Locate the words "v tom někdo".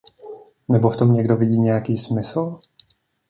0.89-1.37